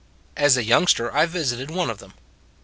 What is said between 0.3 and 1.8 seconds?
As a youngster I visited